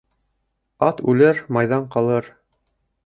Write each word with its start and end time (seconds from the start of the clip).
Ат 0.87 1.03
үлер, 1.13 1.41
майҙан 1.59 1.89
ҡалыр 1.97 2.33